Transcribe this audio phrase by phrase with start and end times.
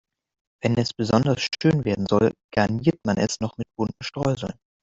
[0.63, 4.55] Wenn es besonders schön werden soll, garniert man es noch mit bunten Streuseln.